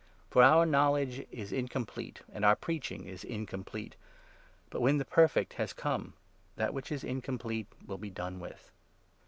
[0.31, 3.95] For our knowledge 9 is incomplete, and our preaching is incomplete,
[4.71, 6.13] but, when the 10 Perfect has come,
[6.55, 8.71] that which is incomplete will be done with.